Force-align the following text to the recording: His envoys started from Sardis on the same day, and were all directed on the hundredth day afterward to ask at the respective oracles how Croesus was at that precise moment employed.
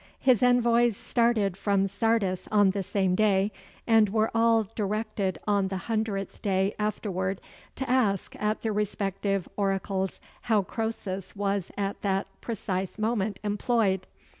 His 0.19 0.41
envoys 0.41 0.97
started 0.97 1.55
from 1.55 1.85
Sardis 1.85 2.47
on 2.51 2.71
the 2.71 2.81
same 2.81 3.13
day, 3.13 3.51
and 3.85 4.09
were 4.09 4.31
all 4.33 4.63
directed 4.73 5.37
on 5.45 5.67
the 5.67 5.77
hundredth 5.77 6.41
day 6.41 6.73
afterward 6.79 7.39
to 7.75 7.87
ask 7.87 8.35
at 8.41 8.63
the 8.63 8.71
respective 8.71 9.47
oracles 9.57 10.19
how 10.49 10.63
Croesus 10.63 11.35
was 11.35 11.71
at 11.77 12.01
that 12.01 12.25
precise 12.41 12.97
moment 12.97 13.39
employed. 13.43 14.07